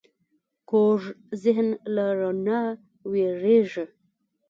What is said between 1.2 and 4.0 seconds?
ذهن له رڼا وېرېږي